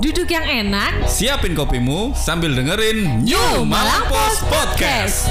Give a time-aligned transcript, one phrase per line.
[0.00, 1.04] Duduk yang enak.
[1.04, 5.28] Siapin kopimu sambil dengerin New Malang Post Podcast.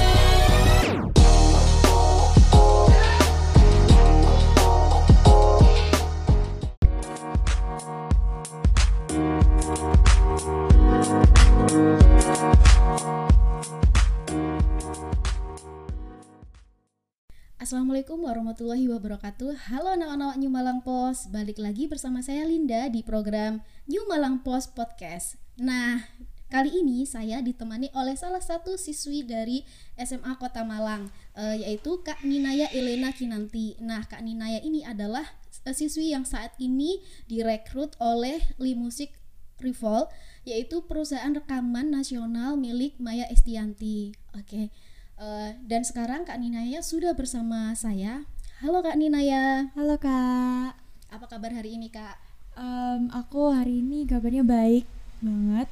[17.70, 19.70] Assalamualaikum warahmatullahi wabarakatuh.
[19.70, 21.30] Halo anak-anak New Malang Post.
[21.30, 25.38] Balik lagi bersama saya Linda di program New Malang Post Podcast.
[25.54, 26.02] Nah,
[26.50, 29.62] kali ini saya ditemani oleh salah satu siswi dari
[29.94, 33.78] SMA Kota Malang eh, Yaitu Kak Ninaya Elena Kinanti.
[33.78, 35.22] Nah, Kak Ninaya ini adalah
[35.62, 36.98] eh, siswi yang saat ini
[37.30, 39.14] direkrut oleh Limusik
[39.62, 40.10] Revol
[40.42, 44.74] Yaitu perusahaan rekaman nasional milik Maya Estianti Oke
[45.20, 48.24] Eh, dan sekarang Kak Ninaya sudah bersama saya.
[48.64, 50.72] Halo Kak Ninaya, Halo kak,
[51.12, 52.16] apa kabar hari ini Kak?
[52.56, 54.88] Em, aku hari ini kabarnya baik
[55.20, 55.68] banget.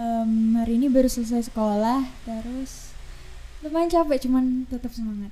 [0.00, 2.96] Em, hari ini baru selesai sekolah, terus
[3.60, 5.28] lumayan capek, cuman tetap semangat.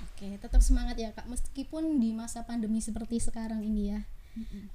[0.00, 4.00] Oke, tetap semangat ya Kak, meskipun di masa pandemi seperti sekarang ini ya.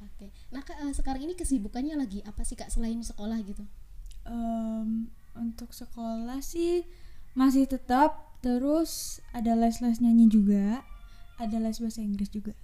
[0.05, 3.65] Oke, nah Kak eh, sekarang ini kesibukannya lagi apa sih Kak selain sekolah gitu?
[4.29, 6.85] Em, untuk sekolah sih
[7.37, 10.83] masih tetap, terus ada les-les nyanyi juga,
[11.39, 12.55] ada les bahasa Inggris juga.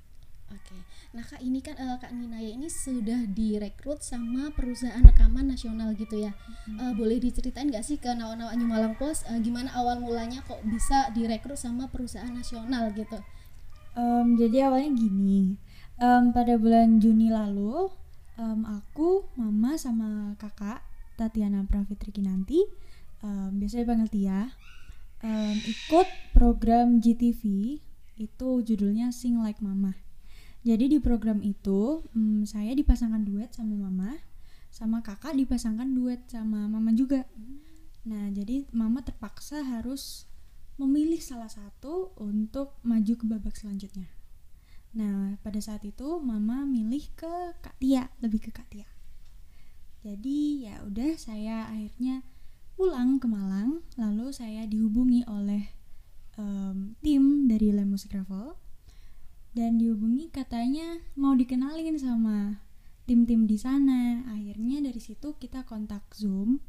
[0.54, 0.78] Oke,
[1.10, 6.22] nah Kak ini kan eh, Kak Ninaya ini sudah direkrut sama perusahaan rekaman nasional gitu
[6.22, 6.38] ya.
[6.70, 10.62] Eh, boleh diceritain nggak sih ke nawa-nawa New Malang Post eh, gimana awal mulanya kok
[10.70, 13.18] bisa direkrut sama perusahaan nasional gitu?
[13.96, 15.56] Em, jadi awalnya gini,
[15.98, 17.90] em, pada bulan Juni lalu,
[18.38, 20.84] em, aku, mama sama kakak
[21.16, 22.60] Tatiana Pravitri Kinanti,
[23.24, 24.52] em, biasanya dipanggil Tia,
[25.26, 27.42] em, ikut program GTV
[28.22, 29.98] itu judulnya Sing Like Mama.
[30.62, 34.22] Jadi di program itu em, saya dipasangkan duet sama mama,
[34.70, 37.26] sama kakak dipasangkan duet sama mama juga.
[38.06, 40.30] Nah jadi mama terpaksa harus
[40.78, 44.12] memilih salah satu untuk maju ke babak selanjutnya.
[44.96, 48.88] Nah, pada saat itu mama milih ke Kak Tia, lebih ke Kak Tia.
[50.06, 52.24] Jadi ya udah saya akhirnya
[52.76, 55.72] pulang ke Malang, lalu saya dihubungi oleh
[56.36, 58.56] em, tim dari Le Music Travel
[59.56, 62.60] dan dihubungi katanya mau dikenalin sama
[63.08, 64.28] tim-tim di sana.
[64.28, 66.60] Akhirnya dari situ kita kontak Zoom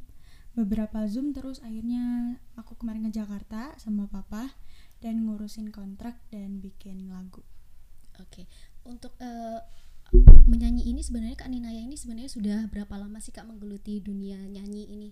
[0.56, 4.56] beberapa zoom terus akhirnya aku kemarin ke Jakarta sama papa
[5.04, 7.44] dan ngurusin kontrak dan bikin lagu
[8.16, 8.48] Oke,
[8.88, 9.60] untuk eh,
[10.48, 14.88] menyanyi ini sebenarnya Kak Ninaya ini sebenarnya sudah berapa lama sih Kak menggeluti dunia nyanyi
[14.88, 15.10] ini?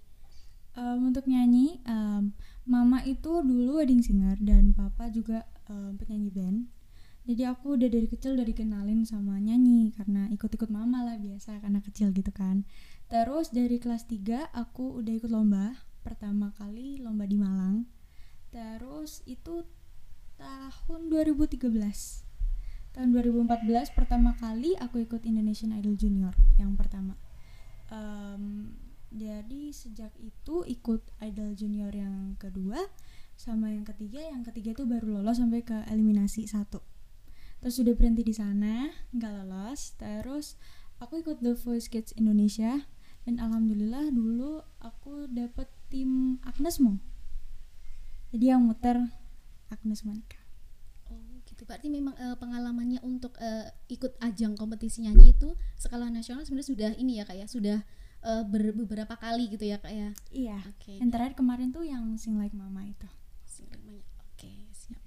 [0.74, 2.34] Em, untuk nyanyi em,
[2.66, 6.58] mama itu dulu wedding singer dan papa juga em, penyanyi band.
[7.24, 11.80] Jadi aku udah dari kecil udah dikenalin sama nyanyi karena ikut-ikut mama lah biasa karena
[11.80, 12.68] kecil gitu kan.
[13.08, 17.88] Terus dari kelas 3 aku udah ikut lomba pertama kali lomba di Malang.
[18.52, 19.64] Terus itu
[20.36, 21.70] tahun 2013
[22.94, 27.18] tahun 2014 pertama kali aku ikut Indonesian Idol Junior yang pertama.
[27.90, 28.74] Em,
[29.14, 32.82] jadi sejak itu ikut Idol Junior yang kedua
[33.38, 36.82] sama yang ketiga yang ketiga itu baru lolos sampai ke eliminasi satu.
[37.62, 39.94] Terus sudah berhenti di sana nggak lolos.
[39.96, 40.58] Terus
[40.98, 42.84] aku ikut The Voice Kids Indonesia
[43.22, 47.14] dan alhamdulillah dulu aku dapet tim Agnesmo
[48.34, 48.98] jadi yang muter
[49.70, 50.42] Agnes Monica.
[51.06, 56.42] Oh gitu, berarti memang eh, pengalamannya untuk eh, ikut ajang kompetisi nyanyi itu skala nasional
[56.42, 57.86] sebenarnya sudah ini ya Kak ya, sudah
[58.24, 60.10] eh, ber- beberapa kali gitu ya Kak ya.
[60.32, 60.96] iya Oke.
[60.98, 63.06] yang terakhir kemarin tuh yang Sing Like Mama itu
[63.44, 64.02] Sing namanya.
[64.34, 64.98] Oke, siap.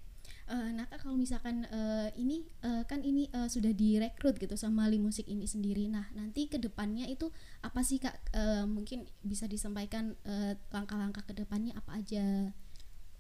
[0.47, 4.88] Eh, nah Kak kalau misalkan eh, ini eh, kan ini eh, sudah direkrut gitu sama
[4.88, 5.91] Limusik ini sendiri.
[5.91, 7.28] Nah nanti ke depannya itu
[7.59, 8.16] apa sih Kak?
[8.31, 12.55] Eh, mungkin bisa disampaikan eh, langkah-langkah ke depannya apa aja?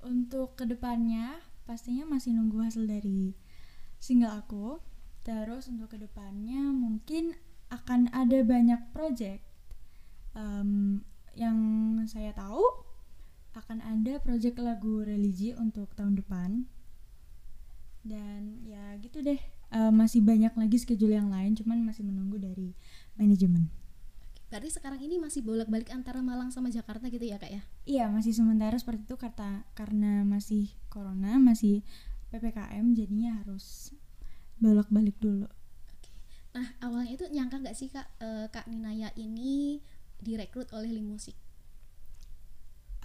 [0.05, 3.35] Untuk ke depannya pastinya masih nunggu hasil dari
[3.99, 4.79] single aku.
[5.27, 7.35] Terus untuk ke depannya mungkin
[7.67, 9.43] akan ada banyak project
[10.37, 11.01] Em,
[11.33, 11.57] yang
[12.05, 12.61] saya tahu
[13.57, 16.69] akan ada project lagu religi untuk tahun depan.
[18.05, 19.41] Dan ya gitu deh.
[19.73, 22.77] Eh, masih banyak lagi schedule yang lain, cuman masih menunggu dari
[23.17, 23.67] manajemen.
[24.47, 27.61] Berarti sekarang ini masih bolak-balik antara Malang sama Jakarta gitu ya Kak ya?
[27.83, 31.83] Iya masih sementara seperti itu karena karena masih corona masih
[32.31, 33.91] ppkm jadinya harus
[34.63, 35.51] bolak-balik dulu.
[35.91, 36.11] Oke.
[36.55, 39.83] Nah, awalnya itu nyangka nggak sih Kak eh, Kak Ninaya ini
[40.21, 41.35] direkrut oleh Limusik?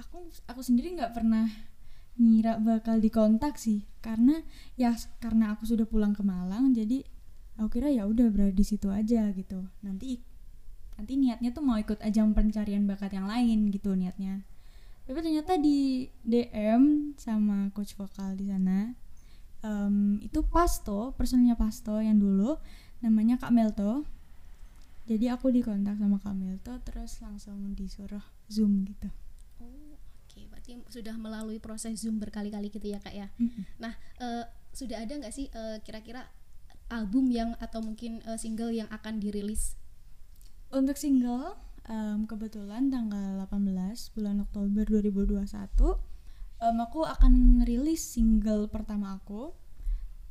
[0.00, 1.49] Aku aku sendiri nggak pernah
[2.17, 3.85] ngira bakal dikontak sih.
[4.03, 4.41] Karena
[4.76, 7.05] ya karena aku sudah pulang ke Malang jadi
[7.61, 9.69] aku kira ya udah berada di situ aja gitu.
[9.85, 10.20] Nanti
[10.97, 14.44] nanti niatnya tuh mau ikut ajang pencarian bakat yang lain gitu niatnya.
[15.03, 18.94] Tapi ternyata di DM sama coach vokal di sana
[19.62, 22.58] em, itu Pasto personilnya Pasto yang dulu
[23.03, 24.06] namanya Kak Melto
[25.07, 29.11] jadi aku dikontak sama Kak Melto terus langsung disuruh zoom gitu
[29.63, 29.95] Oh,
[30.27, 30.41] oke.
[30.51, 33.31] Berarti sudah melalui proses Zoom berkali-kali gitu ya, Kak ya.
[33.39, 33.63] Mm-mm.
[33.79, 34.45] Nah, eh,
[34.75, 36.27] sudah ada nggak sih eh, kira-kira
[36.91, 39.79] album yang atau mungkin eh, single yang akan dirilis?
[40.73, 41.55] Untuk single,
[41.85, 46.01] em, kebetulan tanggal 18 bulan Oktober 2021,
[46.59, 49.53] em, aku akan ngerilis single pertama aku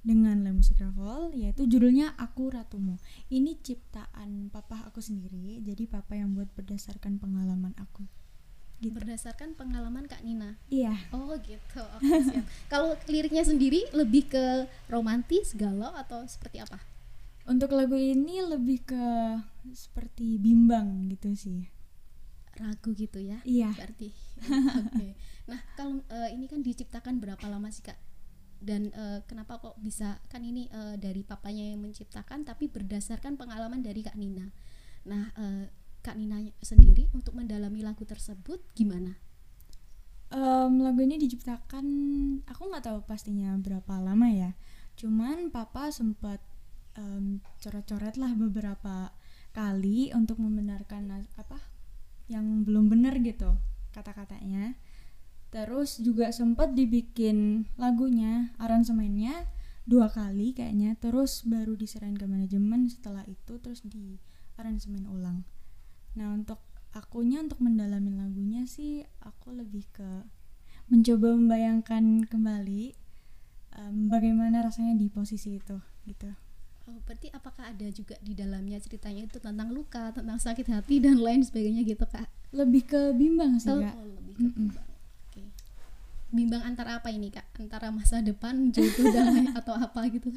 [0.02, 2.98] dengan Le Music Travel, yaitu judulnya Aku Ratumu.
[3.30, 8.06] Ini ciptaan papa aku sendiri, jadi papa yang buat berdasarkan pengalaman aku.
[8.82, 8.98] Gitu.
[8.98, 10.58] Berdasarkan pengalaman Kak Nina.
[10.74, 11.86] Iya, Oh gitu.
[12.02, 12.46] Oke, siap.
[12.74, 16.82] Kalau liriknya sendiri lebih ke romantis, galau atau seperti apa?
[17.50, 19.06] untuk lagu ini lebih ke
[19.74, 21.66] seperti bimbang gitu sih.
[22.56, 23.42] Ragu gitu ya.
[23.42, 23.74] Iya.
[23.74, 24.10] Berarti.
[24.86, 25.10] Oke.
[25.50, 27.98] Nah, kalau eh, ini kan diciptakan berapa lama sih, Kak?
[28.62, 33.82] Dan eh, kenapa kok bisa kan ini eh, dari papanya yang menciptakan tapi berdasarkan pengalaman
[33.82, 34.54] dari Kak Nina.
[35.10, 35.66] Nah, eh,
[36.06, 39.18] Kak Nina sendiri untuk mendalami lagu tersebut gimana?
[40.32, 41.86] Em, lagu ini diciptakan
[42.48, 44.56] aku nggak tahu pastinya berapa lama ya
[44.96, 46.40] cuman papa sempat
[46.96, 49.12] em, coret-coret lah beberapa
[49.52, 51.60] kali untuk membenarkan apa
[52.32, 53.60] yang belum benar gitu
[53.92, 54.80] kata-katanya
[55.52, 59.46] terus juga sempat dibikin lagunya aransemennya
[59.84, 64.16] dua kali kayaknya terus baru diserahin ke manajemen setelah itu terus di
[64.56, 65.44] aransemen ulang
[66.16, 66.64] nah untuk
[66.96, 70.24] akunya untuk mendalami lagunya sih aku lebih ke
[70.88, 72.96] mencoba membayangkan kembali
[73.76, 75.78] em, bagaimana rasanya di posisi itu
[76.08, 76.32] gitu
[76.90, 81.22] Oh, berarti apakah ada juga di dalamnya ceritanya itu tentang luka, tentang sakit hati dan
[81.22, 82.26] lain sebagainya gitu, Kak?
[82.52, 84.84] lebih ke bimbang sih Oh, kak oh, lebih ke bimbang.
[84.84, 84.91] Oke.
[86.32, 87.60] Bimbang antara apa ini, Kak?
[87.60, 90.32] Antara masa depan, jodoh dan lain atau apa gitu?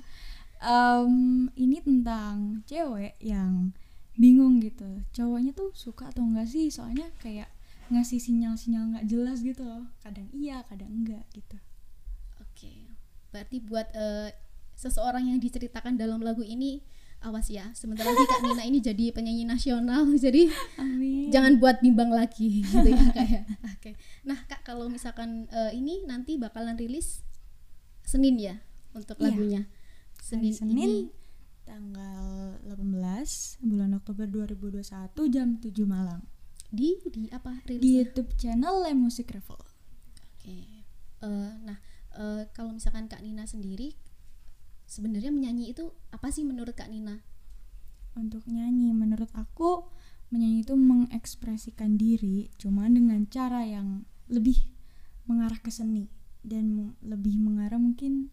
[0.58, 3.74] Em, ini tentang cewek yang
[4.14, 7.50] bingung gitu cowoknya tuh suka atau enggak sih soalnya kayak
[7.90, 11.58] ngasih sinyal-sinyal nggak jelas gitu loh kadang iya kadang enggak gitu
[12.54, 12.86] Oke.
[13.34, 14.30] Berarti buat eh,
[14.78, 16.78] seseorang yang diceritakan dalam lagu ini
[17.24, 17.72] awas ya.
[17.72, 20.04] Sebentar lagi Kak Nina ini jadi penyanyi nasional.
[20.24, 23.44] Jadi amin jangan buat bimbang lagi gitu ya kayak.
[23.74, 23.96] Oke.
[24.22, 27.24] Nah, Kak kalau misalkan eh, ini nanti bakalan rilis
[28.02, 28.60] Senin ya
[28.92, 29.24] untuk Iya.
[29.26, 29.62] lagunya.
[29.64, 30.92] Hari Senin, Senin ini
[31.64, 32.80] tanggal 18
[33.60, 34.84] bulan Oktober 2021
[35.28, 36.20] jam 7 malam
[36.68, 37.88] di di apa di rilisnya?
[38.02, 39.60] YouTube channel Le Music Revel.
[40.36, 40.56] Oke.
[41.20, 41.78] Eh, nah,
[42.14, 43.96] eh, kalau misalkan Kak Nina sendiri
[44.84, 47.20] sebenarnya menyanyi itu apa sih menurut Kak Nina?
[48.14, 49.90] Untuk nyanyi menurut aku
[50.30, 54.56] menyanyi itu mengekspresikan diri cuma dengan cara yang lebih
[55.28, 56.10] mengarah ke seni
[56.46, 58.30] dan lebih mengarah mungkin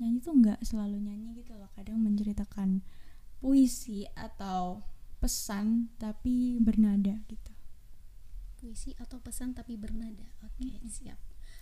[0.00, 2.80] nyanyi tuh nggak selalu nyanyi gitu loh kadang menceritakan
[3.40, 4.84] puisi atau
[5.20, 7.50] pesan tapi bernada gitu
[8.60, 10.28] puisi atau pesan tapi bernada.
[10.44, 11.16] Oke, siap.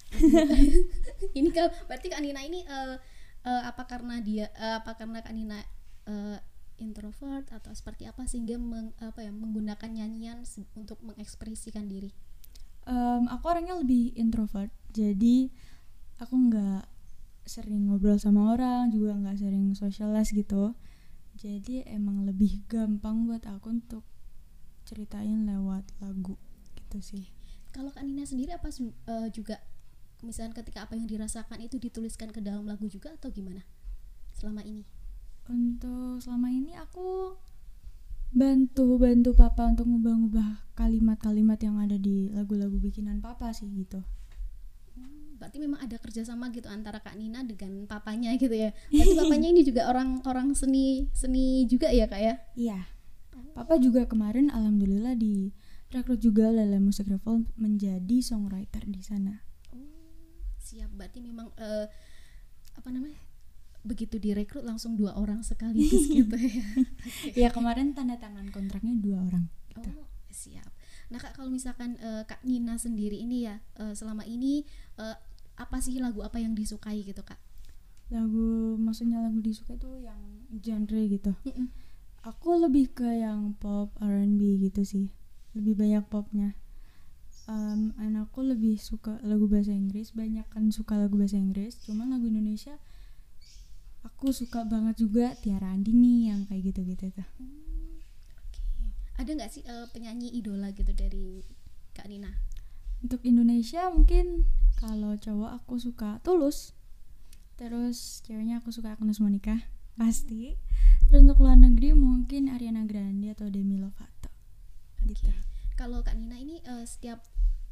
[1.38, 2.96] ini kalau berarti Kak Nina ini eh,
[3.48, 5.60] eh, apa karena dia eh, apa karena Kak Nina
[6.04, 6.38] eh,
[6.78, 10.46] introvert atau seperti apa sehingga meng- apa ya menggunakan nyanyian
[10.78, 12.12] untuk mengekspresikan diri.
[12.86, 14.70] Em, aku orangnya lebih introvert.
[14.94, 15.50] Jadi
[16.22, 16.86] aku nggak
[17.48, 20.76] sering ngobrol sama orang juga nggak sering socialize gitu.
[21.38, 24.04] Jadi emang lebih gampang buat aku untuk
[24.86, 26.38] ceritain lewat lagu
[26.78, 27.24] gitu sih.
[27.74, 29.58] Kalau Kak Nina sendiri apa eh, juga
[30.22, 33.62] misalnya ketika apa yang dirasakan itu dituliskan ke dalam lagu juga atau gimana
[34.34, 34.82] selama ini?
[35.48, 37.32] untuk selama ini aku
[38.28, 44.04] bantu bantu papa untuk ngubah-ngubah kalimat-kalimat yang ada di lagu-lagu bikinan papa sih gitu
[44.92, 48.74] Hmm, Berarti memang ada kerjasama gitu antara Kak Nina dengan papanya gitu ya.
[48.90, 52.34] Berarti papanya ini juga orang-orang seni seni juga ya kak ya?
[52.52, 52.78] iya
[53.54, 55.50] papa juga kemarin alhamdulillah di
[55.88, 59.40] rekrut juga oleh Le Music Revel menjadi songwriter di sana
[60.68, 60.90] Siap.
[60.92, 61.88] Berarti memang eh,
[62.76, 63.16] apa namanya?
[63.86, 66.64] Begitu direkrut langsung dua orang sekaligus gitu ya.
[67.46, 69.88] ya kemarin tanda tangan kontraknya dua orang gitu.
[69.96, 70.68] Oh siap.
[71.08, 74.68] Nah kak kalau misalkan eh, Kak Nina sendiri ini ya eh, selama ini
[75.00, 75.16] eh,
[75.58, 77.40] apa sih lagu apa yang disukai gitu kak?
[78.08, 80.20] lagu maksudnya lagu disuka itu yang
[80.64, 81.68] genre gitu Mm-mm.
[82.24, 85.06] aku lebih ke yang pop R&B gitu sih
[85.52, 86.56] lebih banyak popnya
[87.48, 92.28] Em, anakku lebih suka lagu bahasa Inggris banyak kan suka lagu bahasa Inggris cuman lagu
[92.28, 92.76] Indonesia
[94.04, 97.28] aku suka banget juga Tiara Andini yang kayak gitu gitu tuh
[99.18, 101.42] ada nggak sih eh, penyanyi idola gitu dari
[101.90, 102.30] Kak Nina?
[103.02, 104.46] Untuk Indonesia mungkin
[104.78, 106.70] kalau cowok aku suka Tulus.
[107.58, 109.66] Terus ceweknya aku suka Agnes Monica
[109.98, 110.54] pasti.
[111.10, 114.30] Terus untuk luar negeri mungkin Ariana Grande atau Demi Lovato.
[115.02, 115.26] Gitu.
[115.26, 115.34] Oke.
[115.74, 117.26] Kalau Kak Nina ini eh, setiap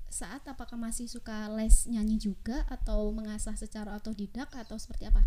[0.06, 5.26] saat apakah masih suka les nyanyi juga atau mengasah secara otodidak atau seperti apa?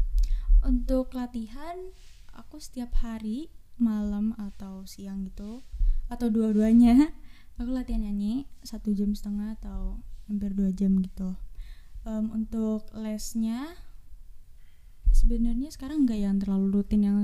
[0.64, 1.92] Untuk latihan
[2.36, 5.64] aku setiap hari malam atau siang gitu
[6.12, 7.16] atau dua-duanya
[7.60, 11.36] aku latihan nyanyi satu jam setengah atau hampir dua jam gitu.
[12.08, 13.76] Em, untuk lesnya
[15.12, 17.18] sebenarnya sekarang nggak yang terlalu rutin yang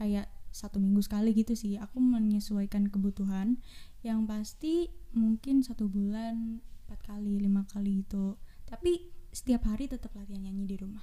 [0.00, 3.58] kayak satu minggu sekali gitu sih aku menyesuaikan kebutuhan
[4.06, 6.62] yang pasti mungkin satu bulan
[6.94, 8.38] empat kali lima kali gitu
[8.70, 11.02] tapi setiap hari tetap latihan nyanyi di rumah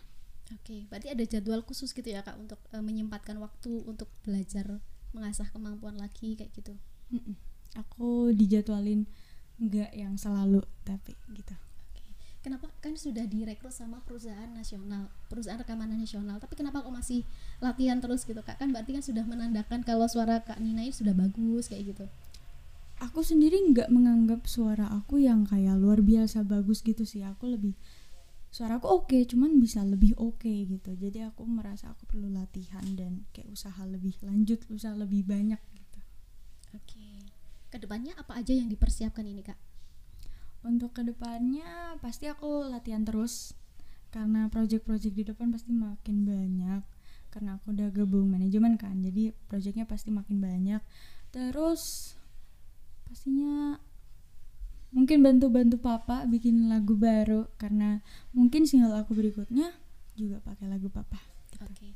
[0.52, 4.84] Oke, berarti ada jadwal khusus gitu ya Kak untuk eh, menyempatkan waktu untuk belajar
[5.16, 6.76] mengasah kemampuan lagi kayak gitu.
[7.12, 7.36] Mm-mm.
[7.72, 9.08] aku dijadwalin
[9.60, 11.56] nggak yang selalu tapi gitu.
[12.42, 17.22] Kenapa kan sudah direkrut sama perusahaan nasional, perusahaan rekaman nasional, tapi kenapa kok masih
[17.62, 18.58] latihan terus gitu Kak?
[18.58, 22.06] Kan berarti kan sudah menandakan kalau suara Kak Nina ini sudah bagus kayak gitu.
[23.02, 27.26] Aku sendiri nggak menganggap suara aku yang kayak luar biasa bagus gitu sih.
[27.26, 27.74] Aku lebih
[28.54, 30.94] suara aku oke cuman bisa lebih oke gitu.
[30.94, 36.00] Jadi aku merasa aku perlu latihan dan kayak usaha lebih lanjut usaha lebih banyak gitu.
[36.78, 37.28] Oke.
[37.74, 39.60] Ke depannya apa aja yang dipersiapkan ini Kak?
[40.62, 43.58] untuk ke depannya pasti aku latihan terus.
[44.12, 46.84] Karena project-project di depan pasti makin banyak.
[47.32, 50.84] Karena aku udah gabung manajemen kan jadi projectnya pasti makin banyak.
[51.32, 52.14] Terus
[53.12, 53.76] pastinya
[54.96, 58.00] mungkin bantu-bantu papa bikin lagu baru karena
[58.32, 59.76] mungkin single aku berikutnya
[60.16, 61.20] juga pakai lagu papa
[61.52, 61.68] gitu.
[61.68, 61.90] Oke.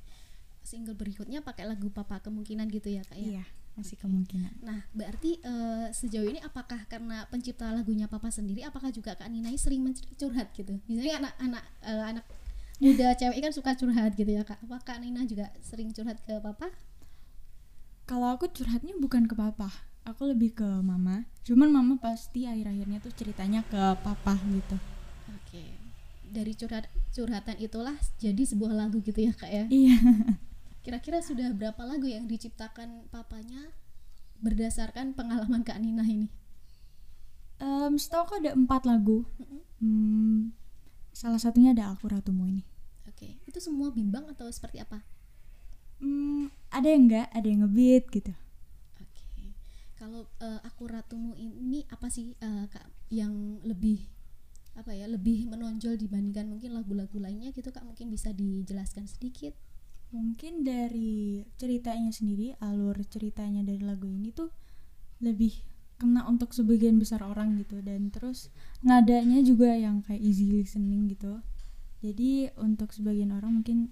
[0.65, 3.39] Single berikutnya pakai lagu Papa kemungkinan gitu ya Kak ya.
[3.39, 3.45] iya
[3.77, 9.13] masih kemungkinan Nah, berarti eh, sejauh ini apakah karena pencipta lagunya Papa sendiri apakah juga
[9.13, 9.85] Kak Nina sering
[10.17, 10.81] curhat gitu?
[10.89, 12.25] Misalnya anak-anak eh, anak
[12.81, 14.57] muda cewek kan suka curhat gitu ya Kak.
[14.65, 16.73] Apa Kak Nina juga sering curhat ke Papa?
[18.05, 19.69] kalau aku curhatnya bukan ke papa
[20.05, 24.77] aku lebih ke mama cuman mama pasti akhir-akhirnya tuh ceritanya ke papa gitu
[25.35, 25.65] Oke.
[26.25, 29.65] Dari curhat curhatan itulah jadi sebuah lagu gitu ya Kak ya.
[29.71, 29.95] iya
[30.83, 33.71] Kira-kira sudah berapa lagu yang diciptakan papanya
[34.41, 36.27] berdasarkan pengalaman Kak Nina ini?
[37.57, 39.61] Em, setahu aku ada empat lagu Mm-mm.
[39.79, 40.39] Hmm,
[41.15, 42.67] salah satunya ada aku ratumu ini
[43.07, 43.39] Oke.
[43.47, 45.07] Itu semua bimbang atau seperti apa?
[46.03, 48.35] Hmm, ada yang enggak ada yang ngebeat gitu.
[49.95, 54.03] Kalau eh, aku ratumu ini apa sih eh, Kak yang lebih
[54.75, 59.55] apa ya lebih menonjol dibandingkan mungkin lagu-lagu lainnya gitu Kak mungkin bisa dijelaskan sedikit.
[60.13, 64.47] mungkin dari ceritanya sendiri alur ceritanya dari lagu ini tuh
[65.19, 65.51] lebih
[65.99, 68.47] kena untuk sebagian besar orang gitu dan terus
[68.79, 71.43] nadanya juga yang kayak easy listening gitu
[71.99, 73.91] jadi untuk sebagian orang mungkin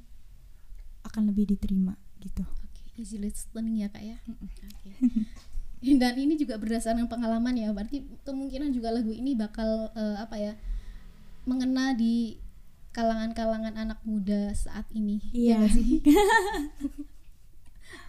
[1.03, 4.17] akan lebih diterima gitu Oke, easy listening ya Kak ya.
[4.29, 4.91] Oke.
[6.01, 7.69] Dan ini juga berdasarkan pengalaman ya.
[7.75, 10.53] Berarti kemungkinan juga lagu ini bakal eh, apa ya?
[11.43, 12.39] mengena di
[12.95, 15.19] kalangan-kalangan anak muda saat ini.
[15.35, 15.59] Iya.
[15.59, 15.99] nggak sih?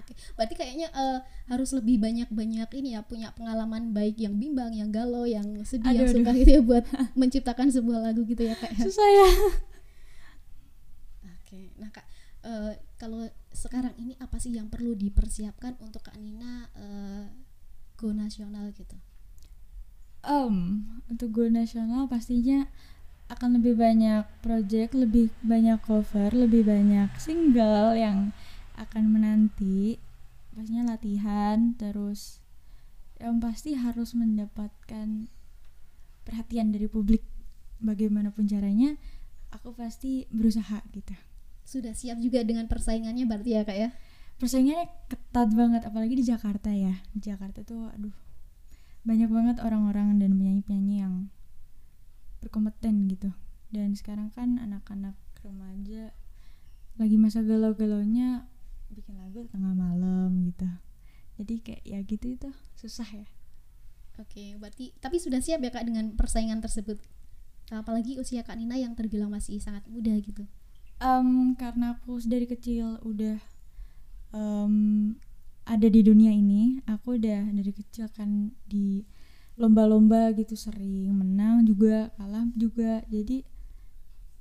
[0.04, 1.18] Oke, berarti kayaknya eh,
[1.50, 6.06] harus lebih banyak-banyak ini ya punya pengalaman baik yang bimbang, yang galau, yang sedih, yang
[6.06, 6.84] Aduh, suka gitu ya buat
[7.20, 8.70] menciptakan sebuah lagu gitu ya kak.
[8.76, 8.84] ya.
[8.86, 9.28] susah ya
[11.24, 12.04] Oke, nah kak,
[12.44, 17.24] eh, kalau sekarang ini apa sih yang perlu dipersiapkan untuk kak Nina eh,
[17.96, 18.96] go nasional gitu?
[20.24, 22.66] Em, untuk go nasional pastinya
[23.28, 28.32] akan lebih banyak project, lebih banyak cover, lebih banyak single yang
[28.76, 29.96] akan menanti.
[30.54, 32.44] Pastinya latihan, terus
[33.18, 35.26] yang pasti harus mendapatkan
[36.24, 37.24] perhatian dari publik.
[37.82, 38.96] Bagaimanapun caranya,
[39.52, 41.14] aku pasti berusaha gitu.
[41.64, 43.90] Sudah siap juga dengan persaingannya berarti ya kak ya?
[44.44, 47.00] Persaingannya ketat banget, apalagi di Jakarta ya.
[47.16, 48.12] Di Jakarta tuh, aduh,
[49.00, 51.32] banyak banget orang-orang dan penyanyi-penyanyi yang
[52.44, 53.32] berkompeten gitu.
[53.72, 56.12] Dan sekarang kan anak-anak remaja
[57.00, 58.44] lagi masa galau-galaunya
[58.92, 60.68] bikin lagu tengah malam gitu.
[61.40, 63.24] Jadi kayak ya gitu itu susah ya.
[64.20, 67.00] Oke, berarti tapi sudah siap ya kak dengan persaingan tersebut?
[67.72, 70.44] Apalagi usia kak Nina yang terbilang masih sangat muda gitu.
[71.00, 73.40] Em, karena aku dari kecil udah
[74.34, 74.74] em,
[75.64, 79.06] ada di dunia ini, aku udah dari kecil kan di
[79.54, 83.06] lomba-lomba gitu sering menang juga kalah juga.
[83.06, 83.46] Jadi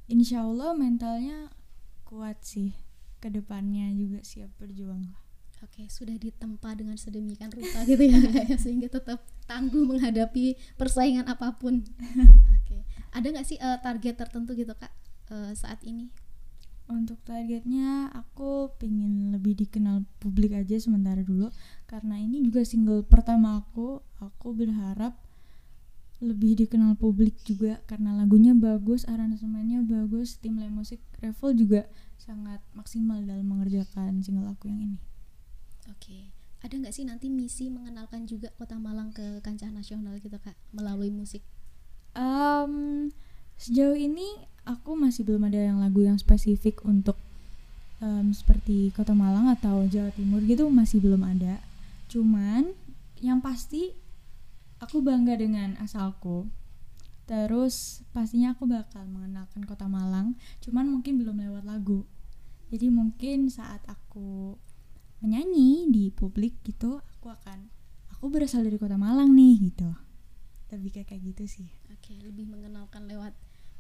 [0.10, 1.54] insya Allah mentalnya
[2.04, 2.74] kuat sih.
[3.24, 5.24] Ke depannya juga siap berjuang lah.
[5.64, 11.56] Oke, sudah ditempa dengan sedemikian rupa gitu ya, ya, sehingga tetap tangguh menghadapi persaingan apa
[11.56, 11.88] pun.
[12.60, 12.84] Oke,
[13.16, 14.92] ada nggak sih eh, target tertentu gitu kak
[15.32, 16.12] eh, saat ini?
[16.92, 21.48] Untuk targetnya aku pingin lebih dikenal publik aja sementara dulu
[21.88, 24.04] karena ini juga single pertama aku.
[24.20, 25.16] Aku berharap
[26.24, 31.82] lebih dikenal publik juga karena lagunya bagus, aransemennya bagus, tim live musik Revel juga
[32.16, 35.00] sangat maksimal dalam mengerjakan single aku yang ini.
[35.92, 36.32] Oke,
[36.64, 41.12] ada nggak sih nanti misi mengenalkan juga Kota Malang ke kancah nasional gitu kak melalui
[41.12, 41.44] musik?
[42.16, 43.12] Um,
[43.60, 47.20] sejauh ini aku masih belum ada yang lagu yang spesifik untuk
[48.00, 51.60] em, seperti Kota Malang atau Jawa Timur gitu masih belum ada.
[52.12, 52.72] Cuman
[53.24, 53.96] yang pasti
[54.84, 56.48] aku bangga dengan asalku.
[57.24, 62.04] Terus pastinya aku bakal mengenalkan Kota Malang, cuman mungkin belum lewat lagu.
[62.68, 64.60] Jadi mungkin saat aku
[65.24, 67.72] menyanyi di publik gitu, aku akan
[68.12, 69.88] aku berasal dari Kota Malang nih gitu.
[70.68, 71.70] Lebih kayak gitu sih.
[71.96, 73.32] Oke, lebih mengenalkan lewat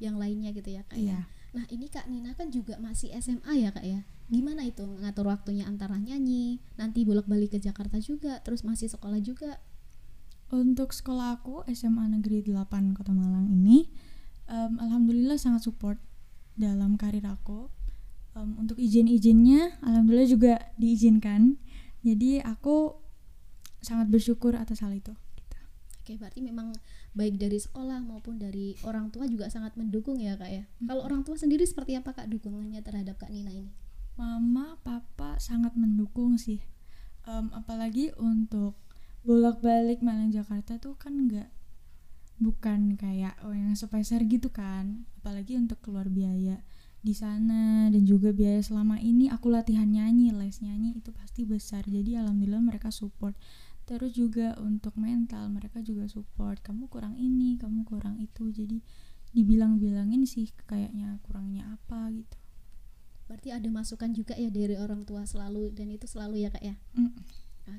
[0.02, 1.18] yang lainnya gitu ya kak ya.
[1.18, 1.20] Iya.
[1.54, 4.02] Nah ini kak Nina kan juga masih SMA ya kak ya.
[4.32, 9.62] Gimana itu ngatur waktunya antara nyanyi, nanti bolak-balik ke Jakarta juga, terus masih sekolah juga.
[10.54, 13.90] Untuk sekolah aku SMA Negeri 8 Kota Malang ini
[14.50, 15.98] em, alhamdulillah sangat support
[16.58, 17.70] dalam karir aku.
[18.34, 21.58] Em, untuk izin-izinnya alhamdulillah juga diizinkan.
[22.04, 22.98] Jadi aku
[23.84, 25.14] sangat bersyukur atas hal itu.
[25.36, 25.58] Gitu.
[26.02, 26.74] Oke, berarti memang
[27.13, 30.63] baik dari sekolah maupun dari orang tua juga sangat mendukung ya kak ya.
[30.82, 33.70] Kalau orang tua sendiri seperti apa kak dukungannya terhadap kak Nina ini?
[34.17, 36.62] Mama, papa sangat mendukung sih.
[37.25, 38.77] Em, apalagi untuk
[39.24, 41.48] bolak-balik Malang Jakarta tuh kan nggak
[42.41, 45.05] bukan kayak oh yang sepeser gitu kan.
[45.22, 46.65] Apalagi untuk keluar biaya
[47.03, 51.86] di sana dan juga biaya selama ini aku latihan nyanyi, les nyanyi itu pasti besar.
[51.86, 53.38] Jadi alhamdulillah mereka support.
[53.84, 56.63] Terus juga untuk mental mereka juga support.
[56.63, 58.48] Kamu kurang ini, kamu kurang itu.
[58.51, 58.79] Jadi
[59.34, 62.38] dibilang-bilangin sih kayaknya kurangnya apa gitu.
[63.27, 66.75] Berarti ada masukan juga ya dari orang tua selalu dan itu selalu ya kak ya.
[66.96, 67.12] Mm.
[67.64, 67.74] Oke.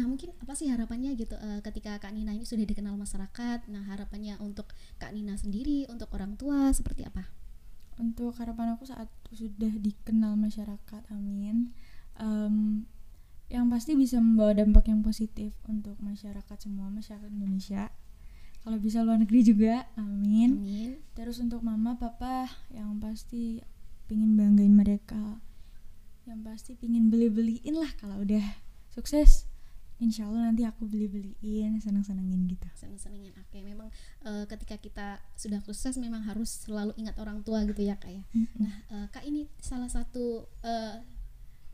[0.00, 3.68] Nah mungkin apa sih harapannya gitu eh, ketika Kak Nina ini sudah dikenal masyarakat.
[3.68, 7.28] Nah harapannya untuk Kak Nina sendiri, untuk orang tua seperti apa?
[7.96, 11.72] untuk harapan aku saat sudah dikenal masyarakat amin
[12.16, 12.88] Em,
[13.46, 17.94] yang pasti bisa membawa dampak yang positif untuk masyarakat semua masyarakat Indonesia
[18.66, 20.90] kalau bisa luar negeri juga amin Amin.
[21.14, 23.62] terus untuk mama papa yang pasti
[24.10, 25.38] pingin banggain mereka
[26.26, 28.42] yang pasti pingin beli-beliin lah kalau udah
[28.90, 29.46] sukses
[29.96, 33.32] insya Allah nanti aku beli-beliin seneng-senengin gitu Seneng-senengin.
[33.40, 33.88] Oke, memang
[34.28, 35.08] eh, ketika kita
[35.40, 38.22] sudah sukses memang harus selalu ingat orang tua gitu ya kak ya.
[38.60, 41.00] Nah eh, kak ini salah satu eh,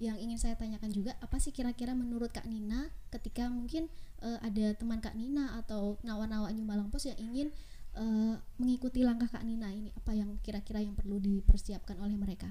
[0.03, 3.87] yang ingin saya tanyakan juga apa sih kira-kira menurut kak Nina ketika mungkin
[4.19, 7.55] eh, ada teman kak Nina atau nawa-nawa New Malang Pos yang ingin
[7.95, 12.51] eh, mengikuti langkah kak Nina ini apa yang kira-kira yang perlu dipersiapkan oleh mereka?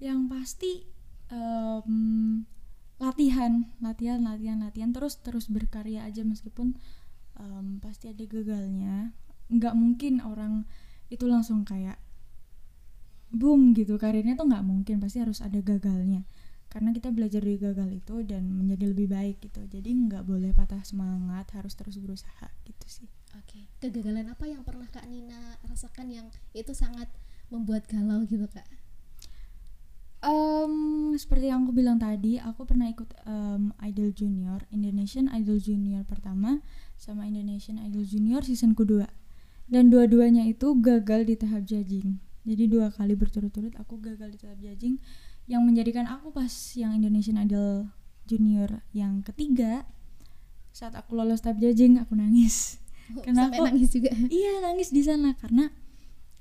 [0.00, 0.88] yang pasti
[1.28, 2.42] em,
[2.96, 6.74] latihan latihan latihan latihan terus terus berkarya aja meskipun
[7.36, 9.12] em, pasti ada gagalnya
[9.52, 10.64] nggak mungkin orang
[11.12, 12.00] itu langsung kayak
[13.30, 16.26] boom gitu karirnya tuh nggak mungkin pasti harus ada gagalnya
[16.70, 20.82] karena kita belajar dari gagal itu dan menjadi lebih baik gitu jadi nggak boleh patah
[20.86, 26.26] semangat harus terus berusaha gitu sih Oke, kegagalan apa yang pernah kak Nina rasakan yang
[26.50, 27.06] itu sangat
[27.46, 28.66] membuat galau gitu kak?
[30.20, 30.74] Em,
[31.14, 36.58] seperti yang aku bilang tadi, aku pernah ikut em, Idol Junior, Indonesian Idol Junior pertama
[36.98, 39.06] sama Indonesian Idol Junior season kedua.
[39.70, 42.18] Dan dua-duanya itu gagal di tahap judging.
[42.50, 44.98] Jadi dua kali berturut-turut aku gagal di tahap judging
[45.46, 47.86] yang menjadikan aku pas yang Indonesian Idol
[48.26, 49.86] Junior yang ketiga
[50.74, 52.82] saat aku lolos tahap judging aku nangis.
[53.22, 53.54] Kenapa?
[53.54, 54.10] Sampai nangis juga.
[54.42, 55.70] iya nangis di sana karena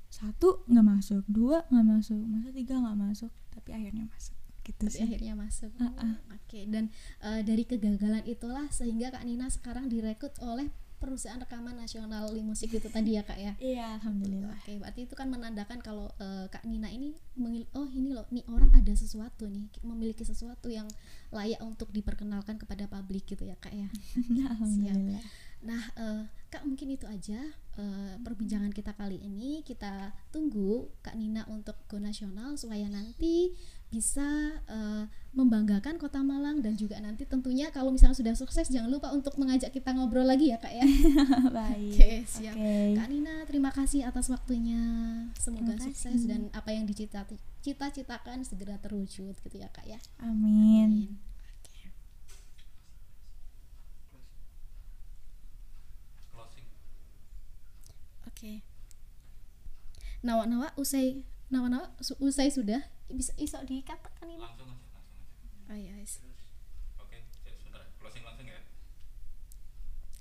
[0.10, 4.34] satu nggak masuk, dua nggak masuk, masa tiga nggak masuk, tapi akhirnya masuk
[4.66, 5.06] gitu Tapi sih.
[5.06, 5.72] akhirnya masuk.
[5.82, 6.16] Ah, ah.
[6.34, 6.94] Oke, dan
[7.26, 10.70] eh, dari kegagalan itulah sehingga Kak Nina sekarang direkrut oleh
[11.00, 13.54] perusahaan rekaman nasional Limusik itu tadi ya Kak ya.
[13.58, 14.52] Iya, alhamdulillah.
[14.60, 18.44] Oke, berarti itu kan menandakan kalau eh, Kak Nina ini mengil- oh ini loh, nih
[18.52, 20.86] orang ada sesuatu nih, memiliki sesuatu yang
[21.32, 23.88] layak untuk diperkenalkan kepada publik gitu ya Kak ya.
[24.52, 25.24] alhamdulillah.
[25.64, 27.38] Nah, eh, Kak mungkin itu aja
[27.78, 29.62] eh, perbincangan kita kali ini.
[29.62, 33.54] Kita tunggu Kak Nina untuk go nasional supaya nanti
[33.90, 34.26] bisa
[34.66, 39.38] eh, membanggakan Kota Malang dan juga nanti tentunya kalau misalnya sudah sukses jangan lupa untuk
[39.38, 40.86] mengajak kita ngobrol lagi ya Kak ya.
[41.62, 41.94] Baik.
[41.94, 42.58] Oke, siap.
[42.58, 42.98] Oke.
[42.98, 44.82] Kak Nina, terima kasih atas waktunya.
[45.38, 47.30] Semoga sukses dan apa yang dicita-
[47.62, 50.02] cita-citakan segera terwujud gitu ya Kak ya.
[50.26, 51.14] Amin.
[58.40, 58.64] Oke.
[60.24, 61.92] nawa-nawa usai nawa-nawa
[62.24, 62.80] usai sudah
[63.12, 65.68] bisa iso dikatakan ini Langsung aja, langsung aja.
[65.68, 66.24] oh iya yes.
[66.96, 67.84] Oke, cek sebentar.
[68.00, 68.60] Closing langsung ya.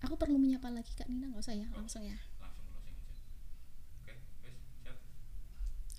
[0.03, 3.15] aku perlu menyapa lagi kak Nina nggak usah ya langsung ya Langsung closing aja.
[4.03, 4.99] Oke, wes, siap.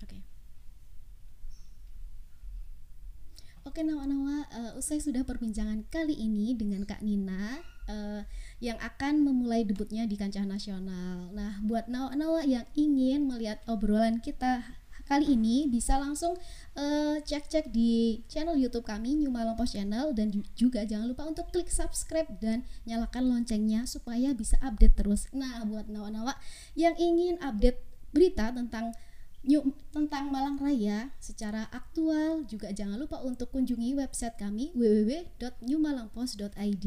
[0.04, 0.18] Oke.
[3.62, 8.22] Oke Nawa-Nawa, eh, usai sudah perbincangan kali ini dengan Kak Nina eh,
[8.62, 11.34] yang akan memulai debutnya di kancah nasional.
[11.34, 14.62] Nah, buat Nawa-Nawa yang ingin melihat obrolan kita
[15.10, 16.38] kali ini bisa langsung
[16.78, 21.26] eh, cek-cek di channel YouTube kami New Malang Post Channel dan ju- juga jangan lupa
[21.26, 25.26] untuk klik subscribe dan nyalakan loncengnya supaya bisa update terus.
[25.34, 26.38] Nah, buat Nawa-Nawa
[26.78, 27.82] yang ingin update
[28.14, 28.94] berita tentang
[29.40, 36.86] New, tentang Malang Raya secara aktual juga jangan lupa untuk kunjungi website kami www.newmalangpost.id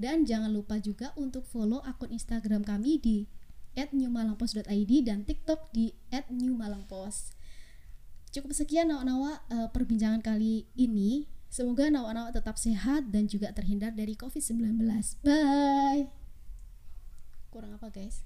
[0.00, 3.28] dan jangan lupa juga untuk follow akun Instagram kami di
[3.76, 5.92] @newmalangpost.id dan TikTok di
[6.32, 7.36] @newmalangpost.
[8.32, 11.28] Cukup sekian nawa-nawa eh, perbincangan kali ini.
[11.50, 14.86] Semoga nawa-nawa tetap sehat dan juga terhindar dari COVID-19.
[15.26, 16.06] Bye.
[17.50, 18.22] Kurang apa, guys?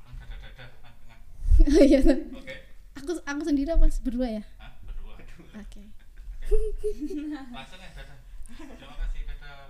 [0.00, 0.64] Kurang dada-dada.
[1.74, 2.00] Oh iya.
[2.02, 2.54] Oke.
[3.02, 4.42] Aku aku sendiri apa berdua ya?
[4.62, 4.78] Hah?
[4.86, 5.14] Berdua.
[5.58, 5.82] Oke.
[7.50, 9.02] Langsung ya.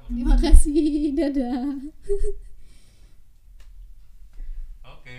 [0.04, 1.80] Terima kasih, dadah.
[4.84, 5.18] Oke.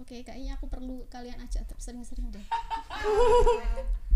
[0.00, 2.46] Oke, kayaknya aku perlu kalian ajak sering-sering deh.